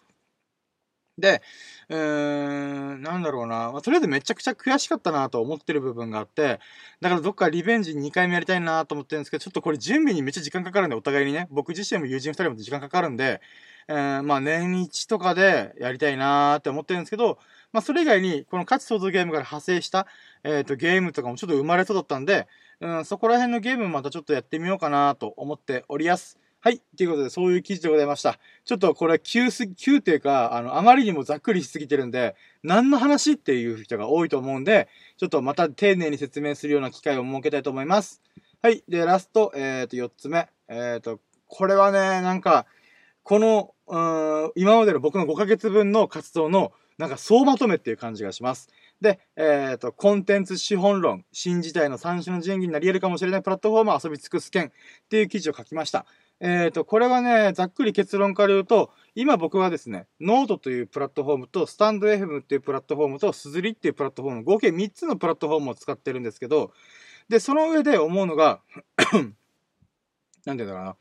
[1.17, 1.41] で、
[1.89, 3.71] うーん、なんだろうな。
[3.71, 6.59] まあ、とりあえずめちゃくちゃ悔しかったなと思ってる部分があって、
[7.01, 13.41] だからどっかリベンジ2回目やりたいなと思ってるんですけど、ちょっとこれ準備にめっちゃ時間かかるんで、お互いにね、僕自身も友人2人も時間かかるんで、
[13.87, 17.39] えー、まあ年一とかでやりたいなーって思ってるんですけど、
[17.71, 20.07] まあそれ以外に、この価値創造ゲームから派生した、
[20.43, 22.47] えっ、ー、とゲームとかもちょっと生まれそうだったんで、
[22.81, 26.37] うん、そこら辺のゲームまたちょっとやってみようかなと思っておりやす。
[26.67, 26.81] はい。
[26.97, 28.39] ということで、そういう記事でございました。
[28.65, 38.21] ちょっとこれ、急す、急っていうか、あの、あまりにもざっくりしすぎてるんで、何の話っていう人が多いと思うんで、ちょっとまた丁寧に説明するような機会を設けたいと思います。
[38.61, 38.83] はい。
[38.89, 40.49] で、ラスト、えっ、ー、と、4つ目。
[40.67, 42.65] えっ、ー、と、これはね、なんか、
[43.23, 48.67] この、うん、今までの僕の5ヶ月分の活動の、なんか総まとめっていう感じがします。
[49.01, 54.71] で、えっ、ー、と、コンテンツ資本論、新時代の三種の神器になり得るかもしれないプラットフォームを遊び尽くす件っ
[55.07, 56.05] ていう記事を書きました。
[56.39, 66.71] えっ、ー、と、これはね、ざっくり結論から言うと、今僕はですね、ノートというプラットフォームと、スタンド FM っていうプラットフォームと、 SUZURI っていうプラットフォーム、合計3つのプラットフォームを使ってるんですけど、
[67.29, 68.61] で、その上で思うのが
[69.11, 69.35] なんて
[70.45, 70.95] 言うんだろうな。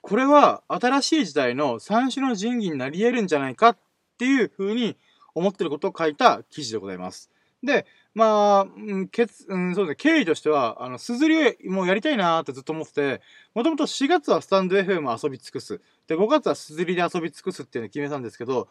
[0.00, 3.78] これは新しい時代の三種の神器になり得るんじゃないかっ
[4.18, 4.96] ていうふうに
[5.34, 7.30] 思ってることを書いた記事でございます。
[7.62, 13.20] で、まあ、うん、けつ、うん、そうですね、経緯としては、あの、すずりもうやりたいなーってずっと思ってて、
[13.54, 15.82] もともと4月はスタンド FM 遊び尽くす。
[16.08, 18.68] で、5月はすずりで遊び尽くすっていうのを決めたんですけど、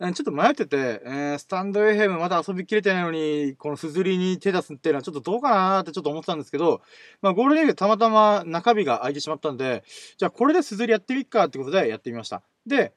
[0.00, 6.82] ちょっと迷ってて、えー、スタンド FM まだ遊びきれてないのに、このすずりに手出すっていうのはちょっとどうかなーってちょっと思ってたんですけど、
[7.22, 9.84] まあゴールデンウィークたまたま中日が空いてしまったんで、
[10.16, 12.42] じゃあこれですずりやってみっかってことでやってみました。
[12.66, 12.94] で、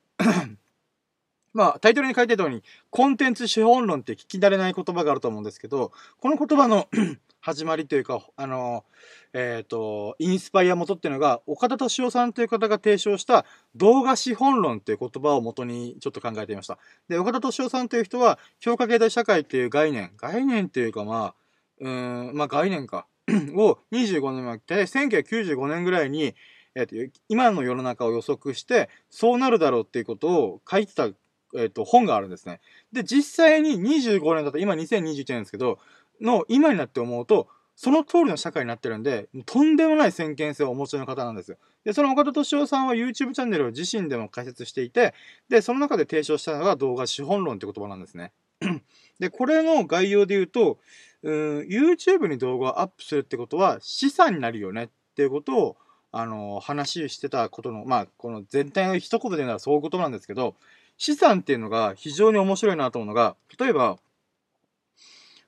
[1.54, 6.88] まあ、タイトルに書いてたように、コンテンツ資本論って聞き慣れない言葉があると思うんですけど、この言葉の
[7.42, 8.86] 始まりというか、あの、
[9.34, 16.78] えっ、ー、と、インスパイア元っていうのが、岡田敏夫さんという方が提唱した動画資本論っていう言葉を元にちょっと考えてみました。
[17.10, 21.36] で、岡田敏夫さんという人は、評価経済社会っていう概念、概念っていうかまあ、
[21.80, 23.08] うん、まあ概念か、
[23.56, 26.36] を25年前、大体1995年ぐらいに、
[26.76, 26.96] えっ、と、
[27.28, 31.10] 今の世の中を予測して、そうなるだろうっていうことを書いてた
[31.56, 32.62] えっ、ー、と、本があるんですね。
[32.92, 35.80] で、実際に25年だと、今2021年ですけど、
[36.20, 41.58] の今になって思うと、その通りの社会になってるんで、とんでもない先見性をお持ちの方なんですよ。
[41.84, 45.16] で、その岡田敏夫さんは YouTube チャンネルを自身でも解説していて、
[45.50, 48.34] で、その中で提唱したのが動画資本論って言葉なんですね。
[49.20, 50.78] で、これの概要で言うと、
[51.24, 55.78] うん、YouTube に動画をアップするってことは資産になるよねっていうことを、
[56.14, 60.56] あの話してたことの、まあ、この全体の一言で言うならそういうことなんですけど、
[61.02, 63.98] 資産っていうのが非常に面白いなと思うのが、例えば、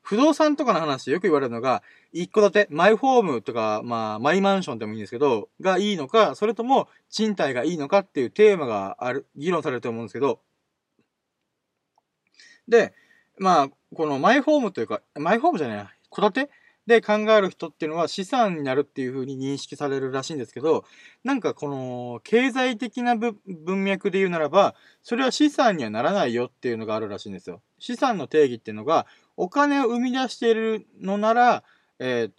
[0.01, 10.39] 不動産とかの話でよく言われるのが、一戸建て、マイホームとか、まあ、マイマンションでもいいんですけど、がいいのか、それとも賃貸がいいのかっていうテーマがある、議論されると思うんですけど、
[12.67, 12.95] で、
[13.37, 16.51] まあ、このマイホームというか、マイホームじゃないな、戸建て
[16.85, 20.83] で考える人っていうのは資産になるっていうふうに認識されるらしいんですけど、
[21.23, 23.37] なんかこの経済的な文
[23.83, 27.61] 脈で言うならば、それは資産にはならないよっていうのがあるらしいんですよ。
[27.79, 31.63] 資産の定義っていうのが、お金を生み出しているのなら、
[31.99, 32.31] えー、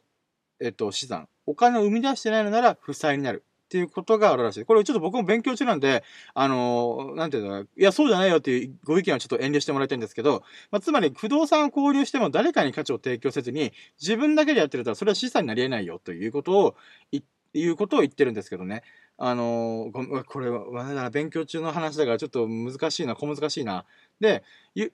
[0.61, 1.29] えっと、資産。
[1.47, 3.45] お金を生み出してないのなら負債になる。
[3.65, 4.65] っていうことがあるらしい。
[4.65, 16.77] これちょっと僕も勉強中なんで、あのー、なんていうのいや、そうじゃないよっていうご意見はちょっと遠慮してもらいたいんですけど、まあ、つまり不動産を購入しても誰かに価値を提供せずに、自分だけでやってるとそれは資産になり得ないよということを、
[17.13, 18.83] いうことを言ってるんですけどね。
[19.17, 23.85] あのー、これは、勉強中の話だからちょっと難しいな、小難しいな。
[24.21, 24.43] で、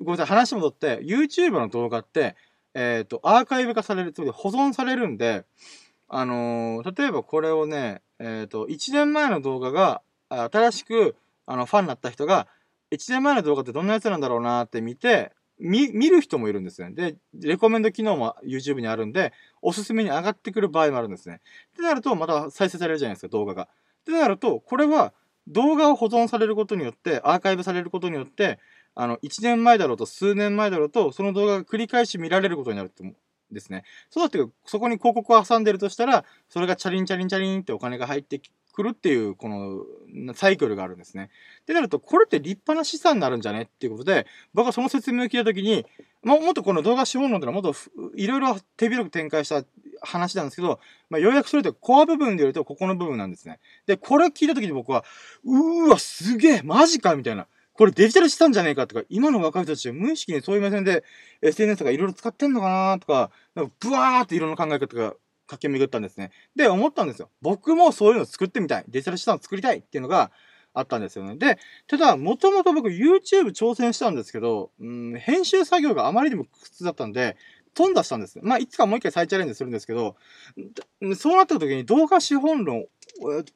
[0.01, 2.37] ごめんなさい、話戻って、YouTube の動画って、
[2.75, 5.45] えっ、ー、と、アーカイブ化される、つまり保存されるんで、
[6.09, 12.47] あのー、例えばこれをね、えっ、ー、と、1年前の動画が、新しく、あの、ファンになった人が、
[12.93, 16.91] 1年前の動画ってどんなやつなんだろうなって見て、見、見る人もいるんですね。
[16.93, 21.41] で、レコメンド機能も YouTube にあるんで、おすすめに上がってくる場合もあるんですね。
[21.73, 23.65] ってなると、また再生されるじゃないですか、動画が。
[23.65, 23.67] っ
[24.05, 25.13] てなると、これは、
[25.49, 28.59] 動画を保存されることによって、アーカイブされることによって、
[28.95, 33.03] あの、1年前だろうと数年前だろうと、その動画が繰り返し見られることになると
[33.53, 33.85] ですね。
[34.11, 38.41] そうだってそこに広告を挟んでるとしたら、それがチャリンチャリンチャリンってお金が入って
[38.73, 41.31] くるっていう、このサイクルがあるんですね。
[41.63, 45.85] ってなると、これって立派な資産になるんじゃねっていうことで、僕はその説明を聞いたときに、
[46.23, 47.79] もっとこの動画資本論ってのはもっと
[48.15, 49.65] いろいろ手広く展開した
[50.03, 53.59] 話なんですけど、まあ、ようやくそれでコア部分で言うとここの部分なんですね。
[53.87, 55.05] で、これを聞いたときに僕は、
[55.45, 57.47] うーわ、すげえマジかみたいな。
[57.81, 61.03] これデジタル資産じゃねえかとか、今の若い人たちは無意識にそういう目線で
[61.41, 65.15] SNS とかいろいろ使ってんのかなとか、なんかブワーっていろんな考え方が
[65.47, 66.31] 駆け巡ったんですね。
[66.55, 67.31] で、思ったんですよ。
[67.41, 68.85] 僕もそういうの作ってみたい。
[68.87, 70.31] デジタル資産を作りたいっていうのが、
[70.73, 71.37] あったんですよね。
[71.37, 77.37] で、ただ、もともと僕 YouTube 挑戦したんですけど、うん、編集作業があまりにも苦痛だったんで、
[77.75, 78.39] 頓挫したんです。
[78.43, 80.17] まあ、いつかもう一回再チャレンジするんですけど、
[81.17, 82.87] そうなった時に動画資本論、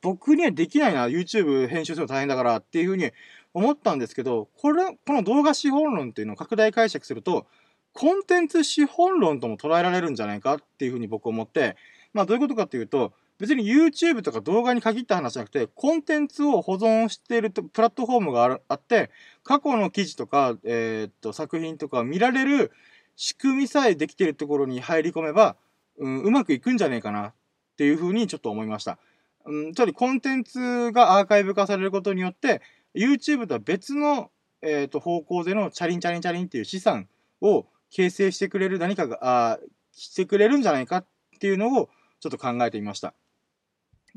[0.02, 3.12] 僕にはできないな、YouTube 編集するの大変だからっていうふうに
[3.54, 7.46] 思ったんですけど、これ、この動画資本論っていうのを拡大解釈すると、
[7.92, 11.76] コンテンツ資本論とも捉えられるんじゃないかっていうふうに僕思って、
[12.12, 19.10] まあどういうことかっていうと、別に YouTube とか動画に限った話じゃなくて、コンテンツを保存しているプラットフォームがあって、
[19.44, 22.72] 過去の記事とか、えー、っと、作品とか見られる
[23.16, 25.56] 仕組みさえできているところに入り込めば、
[25.98, 27.34] うん、うまくいくんじゃねえかなっ
[27.76, 28.98] ていうふうにちょっと思いました。
[29.46, 32.62] うん、つまりコンテンツがアーカイブ化されることによって、
[32.94, 34.30] YouTube とは別の、
[34.62, 37.08] えー、と方向でのチャリンチャリンチャリンっていう資産
[37.40, 39.58] を形成してくれる何かが、あ
[39.92, 41.06] してくれるんじゃないかっ
[41.38, 41.88] ていうのを
[42.20, 43.14] ちょっと考えてみました。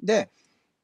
[0.01, 0.29] で、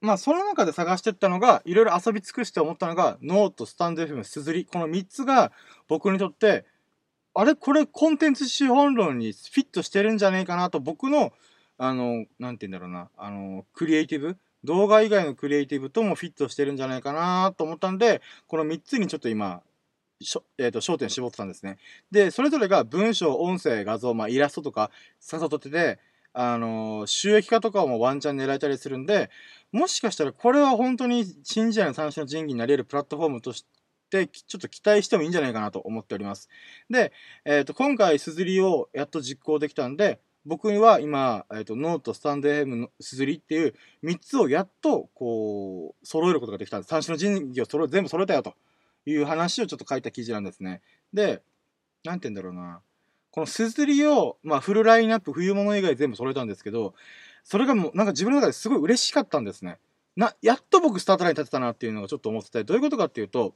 [0.01, 4.65] まあ、その中で探してったのが、いろいろ遊び尽くして思ったのが、ノート、スタンド FM、すずり。
[4.65, 5.53] この3つが
[5.87, 6.65] 僕にとって、
[7.33, 7.55] あれ？
[7.55, 11.31] これコンテンツ資本論にフィットしてるんじゃねえかなと僕の、
[11.77, 19.61] あの、なんて言うんだろうな、あの、クリエイティブ動画以外のクリエイティブともフィットしてるんじゃないかなと思ったんで、この3つにちょっと今、
[20.21, 21.77] しょえー、と焦点絞ってたんですね。
[22.11, 25.99] で、それぞれが文章、音声、画像、まあ、イラストとか、さっさとってて、
[26.33, 29.29] あのー、収益化とかもワンチャン狙えたりするんで、
[29.71, 33.65] もしかしたらこれは本当に新時代の三種の神器になれるプラットフォームとし
[34.09, 36.49] て、ちょっと期待してもいいんじゃないかなと思っております。
[36.89, 37.11] で、
[37.45, 46.89] えっ、ー、と、今回、すずりをやっと実行できたんで、僕は今、えっ、ー、と、ノート、スタンド FM のすずりっていう3つをやっと、こう、揃えることができたんです。
[46.89, 48.55] 三種の神器を揃え、全部揃えたよと
[49.05, 50.81] いう話をちょっと書いた記事なんですね。
[51.13, 51.41] で、
[52.03, 52.81] なんて言うんだろうな。
[53.31, 56.93] この SUZURI を、まあ、フルラインナップ、冬物以外全部揃えたんですけど、
[57.43, 59.79] それがもう、なんか自分の中ですごい嬉しかったんですね。
[60.15, 63.55] な、やっと僕スタートライン立てたなっていうのがちょっと思ってて、どういうことかっていうと、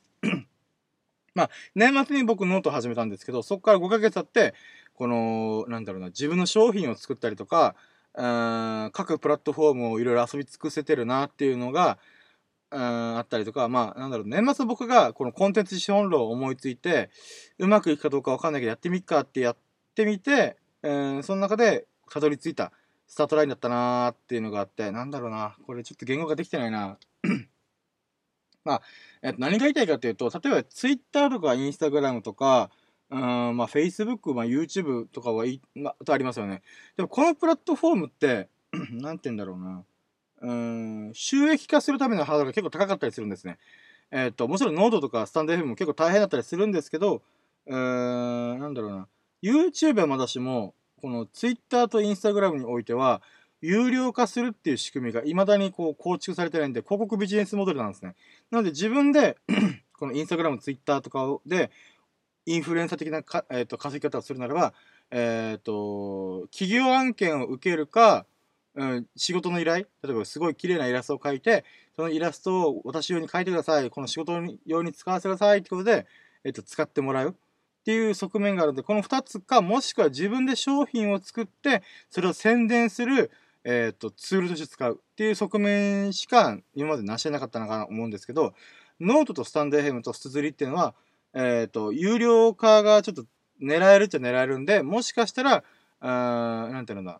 [1.37, 4.55] まあ、年末に僕ノート始めたんですけど、そこから5ヶ月経って、
[4.95, 7.75] この、なんだろうな、自分の商品を作ったりとか、
[8.13, 11.99] 各プラットフォームをいろいろ遊び尽くせてるなっていうのが、
[12.71, 17.11] あったりとか、まあ、なんだろう、年末僕がこのコンテンツ資本論を思いついて、
[17.59, 19.57] うまくいくかどうかわかんないけど、やってみっかってやっ
[19.93, 22.71] てみて、えー、その中でたどり着いた
[23.05, 26.97] スタートラインだったなーっていうのがあって、なんだろうな、これちょっと言語化できてないな。
[28.67, 28.81] まあ、
[29.21, 32.69] えっと、何が言いたいかっていうと、例えば Twitter とか Instagram とか、
[33.09, 36.61] うん、まあ Facebook、まあ YouTube とかはい、まあ、とありますよね。
[36.97, 38.49] でもこのプラットフォームって、
[38.91, 39.83] なんて言うんだろうな。
[40.39, 43.57] うん、収益化するためのハードルが結構高かったりするんですね。
[44.11, 47.21] えっ、と、もちろんノードとかスタンド FM も結構大変だったりするんですけど、
[47.65, 49.07] うー、なんだろうな。
[49.41, 53.21] YouTube はまだしも、この Twitter と Instagram においては、
[53.61, 58.15] 有料化するっていう仕組みが未だにこう構築されてないんで、広告ビジネスモデルなんですね。
[58.51, 59.37] なので自分で
[59.97, 61.71] この Instagram、Twitter とかで、
[62.45, 64.73] インフルエンサー的なか、えーと、稼ぎ方をするならば、
[65.11, 68.25] えっ、ー、と、企業案件を受けるか、
[68.75, 73.89] うん、仕事の依頼、例えばすごい綺麗なイラストを描いて、そのイラストを私用に描いてください。
[73.89, 76.05] この仕事用に使わせてくださいってことで、
[76.43, 77.31] えっ、ー、と、使ってもらう。
[77.31, 83.31] っていう側面があるので、この2つか、もしくは自分で商品を作って、それを宣伝する、
[83.69, 88.53] え、ー、と、ツールとして使うっていう側面しか今まで成してなかったのかなと思うんですけど、
[89.01, 90.95] ノートとスタンド FM とスツリっていうのは、
[91.33, 93.25] え、ー、と、有料化がちょっと
[93.61, 95.65] 狙えるっちゃ狙えるんで、もしかしたら、
[95.99, 97.19] あなんていうのだ、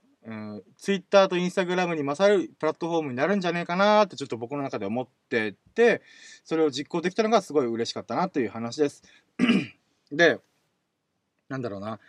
[0.78, 6.02] ツイッターとインスタグラムに勝るプラットフォームになるんじゃねえかなってちょっと僕の中で思ってて、
[6.46, 9.04] それを実行できたのがすごい嬉しかったなという話です。
[10.14, 10.40] で、
[11.50, 12.00] なんだろうな。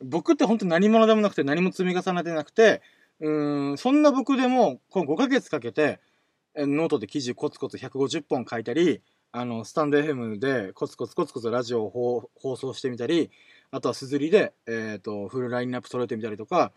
[0.00, 2.82] 僕って本当何者でもなくて何も積み重ねてなくて、
[3.20, 6.00] うん、そんな僕でも、この5ヶ月かけて、
[6.56, 9.02] ノートで記事コツコツ150本書いたり、
[9.32, 13.30] あの、スタンド FM でコツコツコツコツラジオを放送してみたり、
[13.70, 16.72] あとは SUZURI で、えっ、ー、と、フルラインナップ揃えてみたりとか、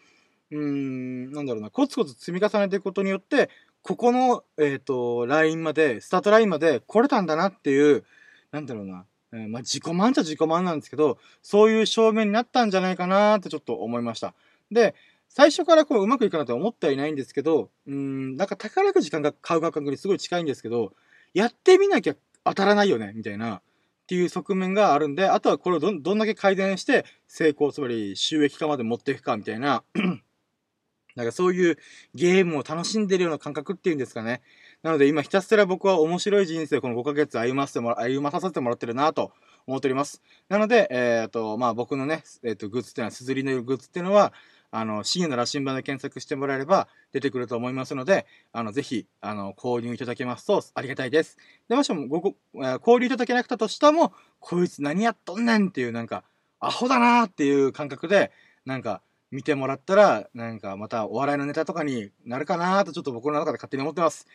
[0.51, 3.49] うん、なんだろうな、コツコツ積み重ねていくことによって、
[3.81, 8.03] ここの、えっ、ー、と、ラインまで、スタートラインまで来れたんだなっていう、
[8.51, 14.35] なんだろうな、えー、まあ、自己満っちゃ自己満なんですけど、そういう証明になったんじゃないかなってちょっと思いました。
[14.71, 14.93] で、
[15.35, 20.93] 最初からこううまくいかなとは思ってはいないんですけど、うん、なんか宝くじ感が買う感覚にすごい近いんですけど、
[21.33, 22.15] やってみなきゃ
[22.45, 23.61] 当たらないよね、みたいな、っ
[24.05, 29.83] ていう側面があるんで、あとはこれをどどんだけ改善して成功、つまり収益化まで持っていくか、みたいな
[31.15, 31.77] なんかそういう
[32.13, 34.43] ゲームを楽しんでるような感覚っていうんですかね。
[34.83, 39.31] なので今ひたすら僕は面白い人生をこの5ヶ月歩ませてもら、歩まさせてもらってるなと
[39.65, 40.21] 思っております。
[40.47, 44.31] なので、えっ、ー、と、まあ僕のね、えっ、ー、と、グッズっていうのは、すずりのグッズっていうのは、
[44.75, 51.37] あの、深夜の羅針盤で検索してもらえれば出てくると思いますので、あの、ぜひ、あの、購入いただけますとありがたいです。
[51.69, 56.23] で、もしもごご、購入いただけなくたとしても、こいつ何やっとんねんっていうなんか、
[56.59, 58.31] アホだなーっていう感覚で、
[58.65, 64.27] なんか、見てもらったら、なんかまたお笑いのネタとかになるかなとちょっと僕の中で勝手に思ってます。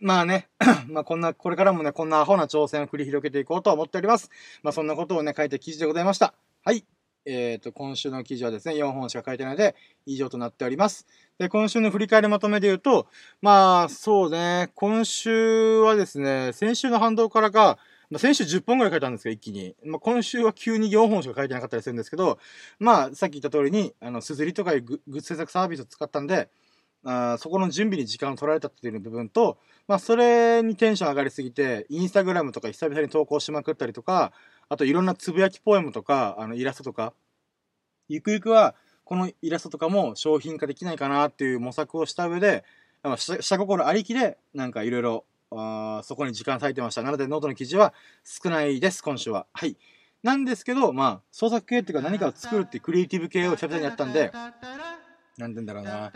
[0.00, 0.48] まあね、
[0.88, 4.30] まあこんな、これからもね、こんなアホな挑戦を繰り広げていこうと思っております。
[4.62, 6.34] まあそんなことをね、書いた記事でございました。
[6.64, 6.84] はい。
[7.24, 9.74] えっ、ー、と、今週の記事はですね、4本しか書いてないので、
[10.06, 11.06] 以上となっております。
[11.38, 13.06] で、今週の振り返りまとめで言うと、
[13.40, 17.78] まあ、そうね、今週はですね、先週の反動からか、
[18.10, 19.74] まあ、先週10本ぐらい書いたんですけど、一気に。
[19.84, 22.38] まあ、今週は急に4本しか書いてなかったりするんですけど、
[22.78, 26.50] まあ、さっき言った通りに、あの、すずりとかいうグッズ制作サービスを使ったんで、
[27.04, 29.58] あそこの準備に時間を取られたっていう部分と、
[29.88, 34.32] まあ、それにテンション上がりすぎて、インスタグラムとか久々に投稿しまくったりとか、
[34.72, 37.12] あといろんなつぶやきポエムとか、あの、イラストとか、
[38.08, 42.64] ゆくゆくは、このイラストとかも商品化できないかなっていう模索をした上で、
[43.18, 45.26] 下心ありきで、なんかいろいろ
[46.02, 47.02] そこに時間割いてました。
[47.02, 47.92] なのでノートの記事は
[48.24, 49.46] 少ないです、今週は。
[49.52, 49.76] はい。
[50.22, 54.32] なんですけど、まあ、創作系っていうか何かを作るっていうクリエイティブ系を久々にやったんで、
[55.38, 56.12] なんて言うんだろうな。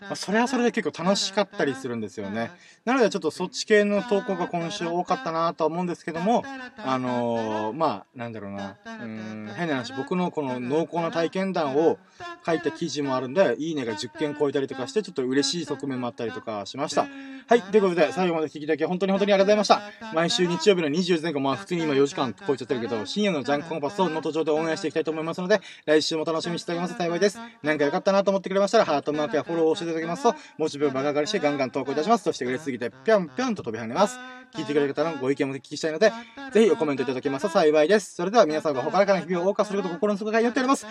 [0.00, 2.50] まあ、それはそれで結構楽しかったりするんですよね。
[2.84, 6.44] なのでちょっとそっち系の投稿が今週多かったなとは思うんですけども、
[6.76, 8.76] あのー、まあ、なんだろうな。
[8.84, 11.98] うん、変な話、僕のこの濃厚な体験談を
[12.44, 17.06] 書いた記事もあるんで、いいねが10件超えたりとかして、ちょっと嬉しい側面もあったりとかしました。
[17.46, 17.62] はい。
[17.62, 20.12] ということで、最後まで聞きいただき本当に本当にありがとうございました。
[20.12, 27.38] 毎週日曜日の24時前後、まあ普通に今4時間超えちゃってるけど、深夜のジャンクコンパスをの途上で応援していきたいと思いますので、来週も楽しみにしております幸いです。
[27.62, 32.24] なんか良かったなと思ってくれましたら、ハートマークやフォローをしていただけますと、モチベを爆上がりしてガンガン投稿いたします。
[32.24, 34.18] そして嬉しすぎて、ぴょんぴょんと飛び跳ねます。
[34.54, 36.12] 聞いてくれる方のご意見もお聞きしたいので、
[36.52, 38.14] ぜひコメントいただけますと幸いです。
[38.14, 40.86] それでは皆さんが他から日々を謳歌することを心の底から祈っております。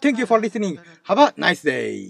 [0.00, 0.78] Thank you for listening.
[1.06, 2.08] Have a nice day.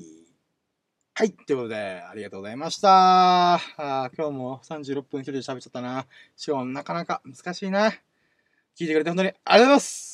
[1.14, 1.32] はい。
[1.32, 3.54] ということで、ありがとうございました。
[3.54, 6.06] あ今日も36分一人で喋っちゃったな。
[6.36, 7.92] しかもなかなか難しいな。
[8.78, 10.11] 聞いてくれて本当にありがとうございます